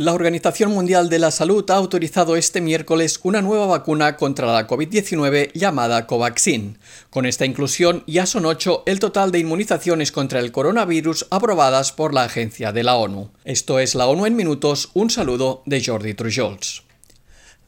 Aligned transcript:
La 0.00 0.14
Organización 0.14 0.70
Mundial 0.70 1.08
de 1.08 1.18
la 1.18 1.32
Salud 1.32 1.68
ha 1.72 1.74
autorizado 1.74 2.36
este 2.36 2.60
miércoles 2.60 3.18
una 3.24 3.42
nueva 3.42 3.66
vacuna 3.66 4.16
contra 4.16 4.46
la 4.46 4.68
COVID-19 4.68 5.50
llamada 5.54 6.06
Covaxin. 6.06 6.78
Con 7.10 7.26
esta 7.26 7.44
inclusión 7.44 8.04
ya 8.06 8.24
son 8.24 8.46
ocho 8.46 8.84
el 8.86 9.00
total 9.00 9.32
de 9.32 9.40
inmunizaciones 9.40 10.12
contra 10.12 10.38
el 10.38 10.52
coronavirus 10.52 11.26
aprobadas 11.30 11.90
por 11.90 12.14
la 12.14 12.22
agencia 12.22 12.70
de 12.70 12.84
la 12.84 12.94
ONU. 12.94 13.30
Esto 13.44 13.80
es 13.80 13.96
la 13.96 14.06
ONU 14.06 14.26
en 14.26 14.36
minutos. 14.36 14.90
Un 14.94 15.10
saludo 15.10 15.64
de 15.66 15.84
Jordi 15.84 16.14
Trujols. 16.14 16.87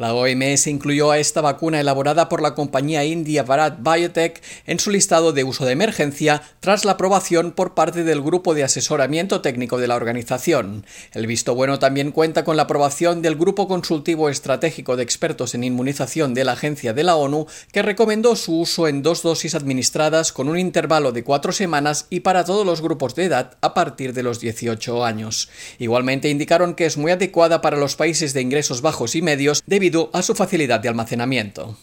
La 0.01 0.15
OMS 0.15 0.67
incluyó 0.67 1.11
a 1.11 1.19
esta 1.19 1.43
vacuna 1.43 1.79
elaborada 1.79 2.31
por 2.31 2.41
la 2.41 2.55
compañía 2.55 3.05
india 3.05 3.43
Bharat 3.43 3.81
Biotech 3.83 4.43
en 4.67 4.81
su 4.81 4.91
listado 4.91 5.35
de 5.35 5.45
uso 5.45 5.67
de 5.67 5.73
emergencia 5.73 6.41
tras 6.61 6.87
la 6.87 6.93
aprobación 6.93 7.53
por 7.53 7.75
parte 7.75 8.03
del 8.03 8.23
Grupo 8.23 8.55
de 8.55 8.65
Asesoramiento 8.65 9.43
Técnico 9.43 9.77
de 9.77 9.89
la 9.89 9.97
organización. 9.97 10.87
El 11.13 11.27
visto 11.27 11.55
bueno 11.55 11.79
también 11.79 12.13
cuenta 12.13 12.45
con 12.45 12.57
la 12.57 12.63
aprobación 12.63 13.21
del 13.21 13.37
Grupo 13.37 13.69
Consultivo 13.69 14.31
Estratégico 14.31 14.97
de 14.97 15.03
Expertos 15.03 15.55
en 15.55 15.65
Inmunización 15.65 16.33
de 16.33 16.45
la 16.45 16.53
Agencia 16.53 16.95
de 16.95 17.05
la 17.05 17.17
ONU, 17.17 17.47
que 17.71 17.83
recomendó 17.83 18.37
su 18.37 18.59
uso 18.59 18.89
en 18.89 19.03
dos 19.03 19.23
dosis 19.23 19.55
administradas 19.55 20.33
con 20.33 20.49
un 20.49 20.59
intervalo 20.59 21.13
de 21.13 21.25
cuatro 21.25 21.53
semanas 21.53 22.07
y 22.09 22.21
para 22.21 22.47
todos 22.47 22.65
los 22.65 22.81
grupos 22.81 23.15
de 23.17 23.25
edad 23.27 23.59
a 23.61 23.75
partir 23.75 24.15
de 24.15 24.23
los 24.23 24.41
18 24.41 25.05
años. 25.05 25.51
Igualmente 25.79 26.31
indicaron 26.31 26.73
que 26.73 26.87
es 26.87 26.97
muy 26.97 27.13
adecuada 27.13 27.61
para 27.61 27.77
los 27.77 27.97
países 27.97 28.33
de 28.33 28.41
ingresos 28.41 28.81
bajos 28.81 29.15
y 29.15 29.21
medios 29.21 29.63
debido 29.67 29.90
a 30.13 30.23
su 30.23 30.35
facilidad 30.35 30.81
de 30.81 30.89
almacenamiento. 30.89 31.77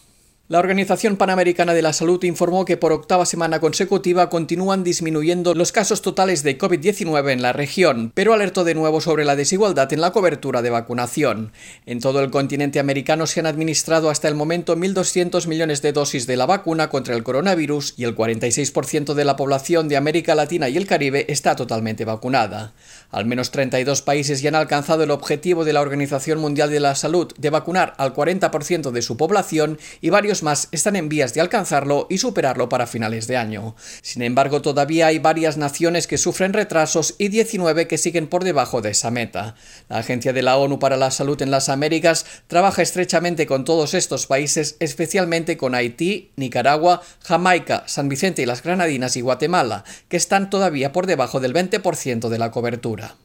La 0.50 0.60
Organización 0.60 1.18
Panamericana 1.18 1.74
de 1.74 1.82
la 1.82 1.92
Salud 1.92 2.24
informó 2.24 2.64
que 2.64 2.78
por 2.78 2.90
octava 2.90 3.26
semana 3.26 3.60
consecutiva 3.60 4.30
continúan 4.30 4.82
disminuyendo 4.82 5.52
los 5.52 5.72
casos 5.72 6.00
totales 6.00 6.42
de 6.42 6.56
COVID-19 6.56 7.32
en 7.32 7.42
la 7.42 7.52
región, 7.52 8.12
pero 8.14 8.32
alertó 8.32 8.64
de 8.64 8.74
nuevo 8.74 9.02
sobre 9.02 9.26
la 9.26 9.36
desigualdad 9.36 9.92
en 9.92 10.00
la 10.00 10.10
cobertura 10.10 10.62
de 10.62 10.70
vacunación. 10.70 11.52
En 11.84 12.00
todo 12.00 12.20
el 12.20 12.30
continente 12.30 12.80
americano 12.80 13.26
se 13.26 13.40
han 13.40 13.46
administrado 13.46 14.08
hasta 14.08 14.26
el 14.26 14.36
momento 14.36 14.74
1.200 14.74 15.46
millones 15.48 15.82
de 15.82 15.92
dosis 15.92 16.26
de 16.26 16.38
la 16.38 16.46
vacuna 16.46 16.88
contra 16.88 17.14
el 17.14 17.24
coronavirus 17.24 17.92
y 17.98 18.04
el 18.04 18.16
46% 18.16 19.12
de 19.12 19.24
la 19.26 19.36
población 19.36 19.86
de 19.88 19.98
América 19.98 20.34
Latina 20.34 20.70
y 20.70 20.78
el 20.78 20.86
Caribe 20.86 21.26
está 21.28 21.56
totalmente 21.56 22.06
vacunada. 22.06 22.72
Al 23.10 23.26
menos 23.26 23.50
32 23.50 24.00
países 24.00 24.40
ya 24.40 24.48
han 24.48 24.54
alcanzado 24.54 25.02
el 25.02 25.10
objetivo 25.10 25.66
de 25.66 25.74
la 25.74 25.82
Organización 25.82 26.38
Mundial 26.38 26.70
de 26.70 26.80
la 26.80 26.94
Salud 26.94 27.34
de 27.36 27.50
vacunar 27.50 27.92
al 27.98 28.14
40% 28.14 28.92
de 28.92 29.02
su 29.02 29.18
población 29.18 29.78
y 30.00 30.08
varios 30.08 30.37
más 30.42 30.68
están 30.72 30.96
en 30.96 31.08
vías 31.08 31.34
de 31.34 31.40
alcanzarlo 31.40 32.06
y 32.10 32.18
superarlo 32.18 32.68
para 32.68 32.86
finales 32.86 33.26
de 33.26 33.36
año. 33.36 33.74
Sin 34.02 34.22
embargo, 34.22 34.62
todavía 34.62 35.08
hay 35.08 35.18
varias 35.18 35.56
naciones 35.56 36.06
que 36.06 36.18
sufren 36.18 36.52
retrasos 36.52 37.14
y 37.18 37.28
19 37.28 37.86
que 37.86 37.98
siguen 37.98 38.26
por 38.26 38.44
debajo 38.44 38.80
de 38.80 38.90
esa 38.90 39.10
meta. 39.10 39.54
La 39.88 39.98
Agencia 39.98 40.32
de 40.32 40.42
la 40.42 40.56
ONU 40.56 40.78
para 40.78 40.96
la 40.96 41.10
Salud 41.10 41.40
en 41.42 41.50
las 41.50 41.68
Américas 41.68 42.26
trabaja 42.46 42.82
estrechamente 42.82 43.46
con 43.46 43.64
todos 43.64 43.94
estos 43.94 44.26
países, 44.26 44.76
especialmente 44.80 45.56
con 45.56 45.74
Haití, 45.74 46.30
Nicaragua, 46.36 47.02
Jamaica, 47.22 47.84
San 47.86 48.08
Vicente 48.08 48.42
y 48.42 48.46
las 48.46 48.62
Granadinas 48.62 49.16
y 49.16 49.20
Guatemala, 49.20 49.84
que 50.08 50.16
están 50.16 50.50
todavía 50.50 50.92
por 50.92 51.06
debajo 51.06 51.40
del 51.40 51.54
20% 51.54 52.28
de 52.28 52.38
la 52.38 52.50
cobertura. 52.50 53.16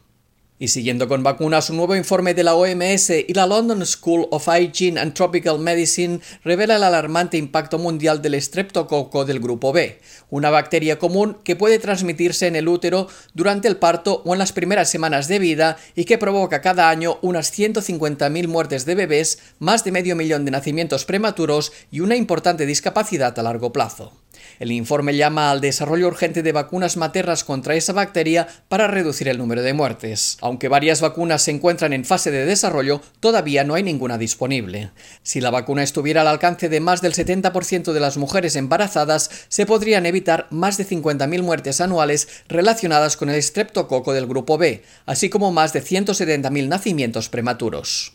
Y 0.64 0.70
siguiendo 0.70 1.10
con 1.10 1.24
vacunas, 1.24 1.70
un 1.70 1.76
nuevo 1.76 1.94
informe 1.94 2.34
de 2.34 2.42
la 2.42 2.56
OMS 2.56 3.10
y 3.10 3.34
la 3.34 3.46
London 3.46 3.86
School 3.86 4.30
of 4.32 4.48
Hygiene 4.48 4.98
and 4.98 5.14
Tropical 5.14 5.60
Medicine 5.60 6.22
revela 6.46 6.78
el 6.78 6.84
alarmante 6.84 7.36
impacto 7.36 7.78
mundial 7.78 8.22
del 8.22 8.36
estreptococo 8.36 9.26
del 9.26 9.42
grupo 9.42 9.74
B, 9.74 10.00
una 10.30 10.52
bacteria 10.52 10.98
común 10.98 11.36
que 11.44 11.58
puede 11.58 11.80
transmitirse 11.80 12.48
en 12.48 12.56
el 12.56 12.70
útero 12.70 13.10
durante 13.34 13.68
el 13.68 13.76
parto 13.76 14.22
o 14.24 14.32
en 14.32 14.40
las 14.40 14.54
primeras 14.54 14.90
semanas 14.90 15.28
de 15.28 15.40
vida 15.40 15.76
y 15.96 16.06
que 16.06 16.18
provoca 16.18 16.62
cada 16.62 16.90
año 16.90 17.20
unas 17.22 17.52
150.000 17.52 18.48
muertes 18.48 18.86
de 18.86 18.96
bebés, 18.96 19.40
más 19.60 19.84
de 19.84 19.92
medio 19.92 20.16
millón 20.16 20.46
de 20.46 20.52
nacimientos 20.52 21.04
prematuros 21.04 21.74
y 21.92 22.00
una 22.00 22.16
importante 22.16 22.66
discapacidad 22.66 23.38
a 23.38 23.44
largo 23.44 23.74
plazo. 23.74 24.23
El 24.60 24.72
informe 24.72 25.16
llama 25.16 25.52
al 25.52 25.62
desarrollo 25.62 26.08
urgente 26.08 26.44
de 26.44 26.52
vacunas 26.52 26.98
maternas 26.98 27.44
contra 27.44 27.76
esa 27.76 27.94
bacteria 27.94 28.48
para 28.68 28.88
reducir 28.88 29.28
el 29.28 29.38
número 29.38 29.62
de 29.62 29.74
muertes. 29.74 30.38
Aunque 30.42 30.68
varias 30.68 31.02
vacunas 31.02 31.42
se 31.42 31.52
encuentran 31.52 31.94
en 31.94 32.06
fase 32.06 32.32
de 32.32 32.46
desarrollo, 32.46 33.02
todavía 33.20 33.64
no 33.64 33.74
hay 33.74 33.84
ninguna 33.84 34.18
disponible. 34.18 34.92
Si 35.22 35.42
la 35.42 35.52
vacuna 35.52 35.84
estuviera 35.84 36.22
al 36.22 36.28
alcance 36.28 36.70
de 36.70 36.80
más 36.80 37.02
del 37.02 37.14
70% 37.14 37.94
de 37.94 38.00
las 38.00 38.18
mujeres 38.18 38.56
embarazadas, 38.56 39.30
se 39.48 39.66
podrían 39.66 40.06
evitar 40.06 40.48
más 40.50 40.78
de 40.78 40.88
50.000 40.88 41.42
muertes 41.42 41.82
anuales 41.82 42.28
relacionadas 42.48 43.18
con 43.18 43.30
el 43.30 43.36
estreptococo 43.36 44.14
del 44.14 44.28
grupo 44.28 44.58
B, 44.58 44.84
así 45.06 45.30
como 45.30 45.52
más 45.52 45.74
de 45.74 45.84
170.000 45.84 46.68
nacimientos 46.68 47.30
prematuros. 47.30 48.14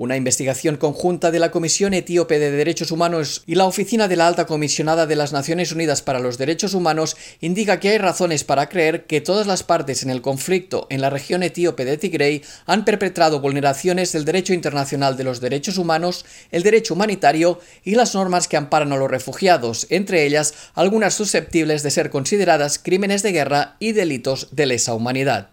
Una 0.00 0.16
investigación 0.16 0.76
conjunta 0.76 1.32
de 1.32 1.40
la 1.40 1.50
Comisión 1.50 1.92
Etíope 1.92 2.38
de 2.38 2.52
Derechos 2.52 2.92
Humanos 2.92 3.42
y 3.46 3.56
la 3.56 3.64
Oficina 3.64 4.06
de 4.06 4.14
la 4.14 4.28
Alta 4.28 4.46
Comisionada 4.46 5.06
de 5.06 5.16
las 5.16 5.32
Naciones 5.32 5.72
Unidas 5.72 6.02
para 6.02 6.20
los 6.20 6.38
Derechos 6.38 6.72
Humanos 6.72 7.16
indica 7.40 7.80
que 7.80 7.88
hay 7.88 7.98
razones 7.98 8.44
para 8.44 8.68
creer 8.68 9.06
que 9.06 9.20
todas 9.20 9.48
las 9.48 9.64
partes 9.64 10.04
en 10.04 10.10
el 10.10 10.22
conflicto 10.22 10.86
en 10.88 11.00
la 11.00 11.10
región 11.10 11.42
etíope 11.42 11.84
de 11.84 11.98
Tigray 11.98 12.44
han 12.64 12.84
perpetrado 12.84 13.40
vulneraciones 13.40 14.12
del 14.12 14.24
derecho 14.24 14.54
internacional 14.54 15.16
de 15.16 15.24
los 15.24 15.40
derechos 15.40 15.78
humanos, 15.78 16.24
el 16.52 16.62
derecho 16.62 16.94
humanitario 16.94 17.58
y 17.82 17.96
las 17.96 18.14
normas 18.14 18.46
que 18.46 18.56
amparan 18.56 18.92
a 18.92 18.96
los 18.96 19.10
refugiados, 19.10 19.88
entre 19.90 20.24
ellas 20.24 20.54
algunas 20.74 21.14
susceptibles 21.14 21.82
de 21.82 21.90
ser 21.90 22.10
consideradas 22.10 22.78
crímenes 22.78 23.24
de 23.24 23.32
guerra 23.32 23.74
y 23.80 23.90
delitos 23.90 24.46
de 24.52 24.66
lesa 24.66 24.94
humanidad. 24.94 25.48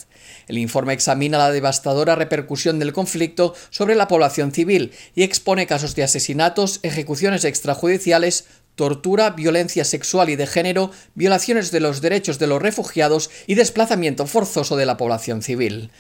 El 0.48 0.58
informe 0.58 0.94
examina 0.94 1.38
la 1.38 1.52
devastadora 1.52 2.16
repercusión 2.16 2.80
del 2.80 2.94
conflicto 2.94 3.56
sobre 3.70 3.96
la 3.96 4.08
población 4.08 4.52
civil 4.52 4.92
y 5.16 5.24
expone 5.24 5.68
casos 5.68 5.96
de 5.96 6.04
asesinatos, 6.04 6.80
ejecuciones 6.84 7.46
extrajudiciales, 7.46 8.46
tortura, 8.76 9.32
violencia 9.32 9.86
sexual 9.86 10.30
y 10.30 10.36
de 10.36 10.48
género, 10.48 10.92
violaciones 11.16 11.72
de 11.72 11.80
los 11.80 12.02
derechos 12.02 12.40
de 12.40 12.48
los 12.48 12.62
refugiados 12.62 13.30
y 13.48 13.56
desplazamiento 13.56 14.28
forzoso 14.28 14.76
de 14.76 14.86
la 14.86 14.98
población 14.98 15.42
civil. 15.42 15.92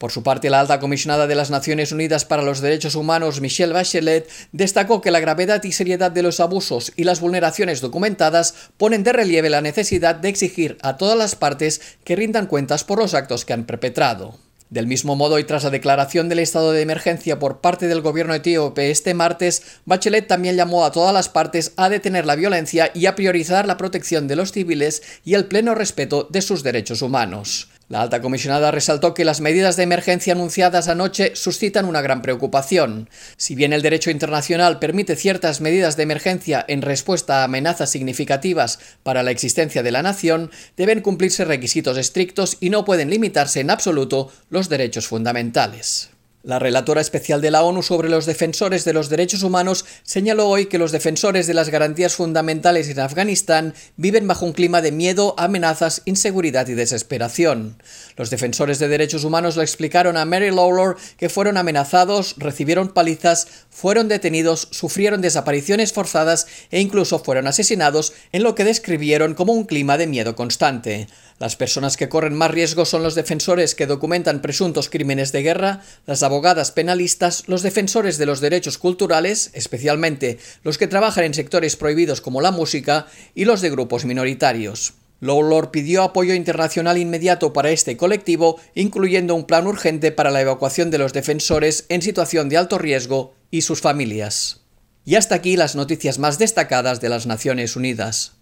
Por 0.00 0.12
su 0.12 0.22
parte, 0.22 0.48
la 0.48 0.60
alta 0.60 0.80
comisionada 0.80 1.26
de 1.26 1.34
las 1.34 1.50
Naciones 1.50 1.92
Unidas 1.92 2.24
para 2.24 2.42
los 2.42 2.62
Derechos 2.62 2.94
Humanos, 2.94 3.42
Michelle 3.42 3.74
Bachelet, 3.74 4.26
destacó 4.50 5.02
que 5.02 5.10
la 5.10 5.20
gravedad 5.20 5.62
y 5.62 5.72
seriedad 5.72 6.10
de 6.10 6.22
los 6.22 6.40
abusos 6.40 6.90
y 6.96 7.04
las 7.04 7.20
vulneraciones 7.20 7.82
documentadas 7.82 8.54
ponen 8.78 9.04
de 9.04 9.12
relieve 9.12 9.50
la 9.50 9.60
necesidad 9.60 10.14
de 10.14 10.30
exigir 10.30 10.78
a 10.80 10.96
todas 10.96 11.18
las 11.18 11.36
partes 11.36 11.82
que 12.02 12.16
rindan 12.16 12.46
cuentas 12.46 12.82
por 12.82 12.98
los 12.98 13.12
actos 13.12 13.44
que 13.44 13.52
han 13.52 13.66
perpetrado. 13.66 14.38
Del 14.70 14.86
mismo 14.86 15.16
modo, 15.16 15.38
y 15.38 15.44
tras 15.44 15.64
la 15.64 15.70
declaración 15.70 16.30
del 16.30 16.38
estado 16.38 16.72
de 16.72 16.80
emergencia 16.80 17.38
por 17.38 17.60
parte 17.60 17.86
del 17.86 18.00
gobierno 18.00 18.32
etíope 18.32 18.90
este 18.90 19.12
martes, 19.12 19.62
Bachelet 19.84 20.26
también 20.26 20.56
llamó 20.56 20.86
a 20.86 20.92
todas 20.92 21.12
las 21.12 21.28
partes 21.28 21.74
a 21.76 21.90
detener 21.90 22.24
la 22.24 22.36
violencia 22.36 22.90
y 22.94 23.04
a 23.04 23.14
priorizar 23.16 23.66
la 23.66 23.76
protección 23.76 24.28
de 24.28 24.36
los 24.36 24.52
civiles 24.52 25.02
y 25.26 25.34
el 25.34 25.44
pleno 25.44 25.74
respeto 25.74 26.26
de 26.30 26.40
sus 26.40 26.62
derechos 26.62 27.02
humanos. 27.02 27.68
La 27.90 28.02
alta 28.02 28.20
comisionada 28.20 28.70
resaltó 28.70 29.14
que 29.14 29.24
las 29.24 29.40
medidas 29.40 29.74
de 29.74 29.82
emergencia 29.82 30.32
anunciadas 30.32 30.86
anoche 30.86 31.34
suscitan 31.34 31.86
una 31.86 32.00
gran 32.00 32.22
preocupación. 32.22 33.10
Si 33.36 33.56
bien 33.56 33.72
el 33.72 33.82
derecho 33.82 34.12
internacional 34.12 34.78
permite 34.78 35.16
ciertas 35.16 35.60
medidas 35.60 35.96
de 35.96 36.04
emergencia 36.04 36.64
en 36.68 36.82
respuesta 36.82 37.40
a 37.40 37.44
amenazas 37.44 37.90
significativas 37.90 38.78
para 39.02 39.24
la 39.24 39.32
existencia 39.32 39.82
de 39.82 39.90
la 39.90 40.04
nación, 40.04 40.52
deben 40.76 41.00
cumplirse 41.00 41.44
requisitos 41.44 41.98
estrictos 41.98 42.58
y 42.60 42.70
no 42.70 42.84
pueden 42.84 43.10
limitarse 43.10 43.58
en 43.58 43.70
absoluto 43.70 44.30
los 44.50 44.68
derechos 44.68 45.08
fundamentales. 45.08 46.09
La 46.42 46.58
relatora 46.58 47.02
especial 47.02 47.42
de 47.42 47.50
la 47.50 47.62
ONU 47.64 47.82
sobre 47.82 48.08
los 48.08 48.24
defensores 48.24 48.86
de 48.86 48.94
los 48.94 49.10
derechos 49.10 49.42
humanos 49.42 49.84
señaló 50.04 50.48
hoy 50.48 50.66
que 50.66 50.78
los 50.78 50.90
defensores 50.90 51.46
de 51.46 51.52
las 51.52 51.68
garantías 51.68 52.14
fundamentales 52.14 52.88
en 52.88 52.98
Afganistán 52.98 53.74
viven 53.98 54.26
bajo 54.26 54.46
un 54.46 54.54
clima 54.54 54.80
de 54.80 54.90
miedo, 54.90 55.34
amenazas, 55.36 56.00
inseguridad 56.06 56.66
y 56.68 56.72
desesperación. 56.72 57.76
Los 58.16 58.30
defensores 58.30 58.78
de 58.78 58.88
derechos 58.88 59.24
humanos 59.24 59.56
lo 59.56 59.60
explicaron 59.60 60.16
a 60.16 60.24
Mary 60.24 60.50
Lawlor 60.50 60.96
que 61.18 61.28
fueron 61.28 61.58
amenazados, 61.58 62.36
recibieron 62.38 62.94
palizas, 62.94 63.46
fueron 63.68 64.08
detenidos, 64.08 64.68
sufrieron 64.70 65.20
desapariciones 65.20 65.92
forzadas 65.92 66.46
e 66.70 66.80
incluso 66.80 67.18
fueron 67.18 67.48
asesinados 67.48 68.14
en 68.32 68.44
lo 68.44 68.54
que 68.54 68.64
describieron 68.64 69.34
como 69.34 69.52
un 69.52 69.64
clima 69.64 69.98
de 69.98 70.06
miedo 70.06 70.36
constante. 70.36 71.06
Las 71.38 71.56
personas 71.56 71.96
que 71.96 72.10
corren 72.10 72.34
más 72.34 72.50
riesgo 72.50 72.84
son 72.84 73.02
los 73.02 73.14
defensores 73.14 73.74
que 73.74 73.86
documentan 73.86 74.42
presuntos 74.42 74.90
crímenes 74.90 75.32
de 75.32 75.42
guerra, 75.42 75.80
las 76.04 76.22
abogadas 76.30 76.70
penalistas, 76.70 77.42
los 77.48 77.62
defensores 77.62 78.16
de 78.16 78.26
los 78.26 78.40
derechos 78.40 78.78
culturales, 78.78 79.50
especialmente 79.52 80.38
los 80.62 80.78
que 80.78 80.86
trabajan 80.86 81.24
en 81.24 81.34
sectores 81.34 81.74
prohibidos 81.74 82.20
como 82.20 82.40
la 82.40 82.52
música, 82.52 83.08
y 83.34 83.46
los 83.46 83.60
de 83.60 83.70
grupos 83.70 84.04
minoritarios. 84.04 84.94
Lawlor 85.18 85.72
pidió 85.72 86.04
apoyo 86.04 86.34
internacional 86.34 86.98
inmediato 86.98 87.52
para 87.52 87.70
este 87.70 87.96
colectivo, 87.96 88.60
incluyendo 88.74 89.34
un 89.34 89.44
plan 89.44 89.66
urgente 89.66 90.12
para 90.12 90.30
la 90.30 90.40
evacuación 90.40 90.92
de 90.92 90.98
los 90.98 91.12
defensores 91.12 91.84
en 91.88 92.00
situación 92.00 92.48
de 92.48 92.58
alto 92.58 92.78
riesgo 92.78 93.34
y 93.50 93.62
sus 93.62 93.80
familias. 93.80 94.60
Y 95.04 95.16
hasta 95.16 95.34
aquí 95.34 95.56
las 95.56 95.74
noticias 95.74 96.20
más 96.20 96.38
destacadas 96.38 97.00
de 97.00 97.08
las 97.08 97.26
Naciones 97.26 97.74
Unidas. 97.74 98.34